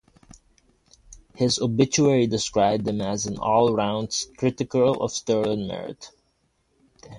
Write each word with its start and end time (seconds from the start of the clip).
His 1.35 1.59
"Wisden" 1.59 1.61
obituary 1.61 2.25
described 2.25 2.87
him 2.87 3.01
as 3.01 3.27
"an 3.27 3.35
allround 3.35 4.35
cricketer 4.35 4.83
of 4.87 5.11
sterling 5.11 5.67
merit". 5.67 6.09